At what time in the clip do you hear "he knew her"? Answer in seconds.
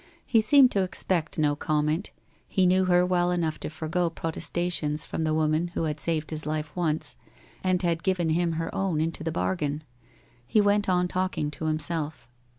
2.47-3.05